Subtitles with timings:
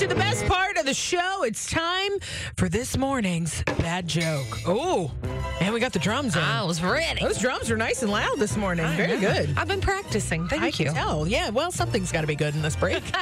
[0.00, 2.12] To the best part of the show, it's time
[2.56, 4.46] for this morning's bad joke.
[4.66, 5.12] Oh,
[5.60, 6.42] and we got the drums in.
[6.42, 7.20] I was ready.
[7.22, 8.86] Those drums are nice and loud this morning.
[8.86, 9.20] I Very know.
[9.20, 9.52] good.
[9.58, 10.48] I've been practicing.
[10.48, 10.72] Thank I you.
[10.72, 11.28] can tell.
[11.28, 13.02] Yeah, well, something's got to be good in this break.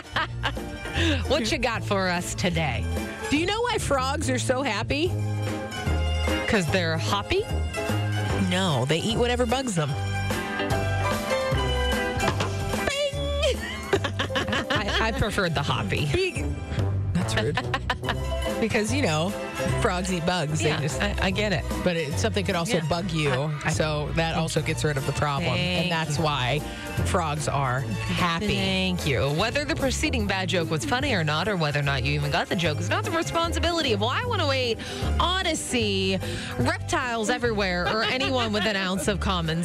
[1.26, 2.84] What you got for us today?
[3.30, 5.12] Do you know why frogs are so happy?
[6.42, 7.44] Because they're hoppy.
[8.50, 9.90] No, they eat whatever bugs them.
[15.14, 16.06] I, preferred the hoppy.
[16.12, 16.44] Be-
[17.12, 17.58] That's rude.
[18.60, 19.30] because, you know,
[19.80, 20.62] frogs eat bugs.
[20.62, 21.64] Yeah, They just, I, I get it.
[21.84, 22.88] but it, something could also Yeah.
[22.88, 23.30] bug you.
[23.64, 25.54] I- so that also gets rid of the problem.
[25.54, 26.60] Thank and that's why
[27.06, 28.48] frogs are happy.
[28.48, 29.28] Thank you.
[29.30, 32.30] Whether the preceding bad joke was funny or not, or whether or not you even
[32.30, 34.78] got the joke, is not the responsibility of Y108,
[35.18, 36.20] Audacy,
[36.58, 39.64] reptiles everywhere, or anyone with an ounce of common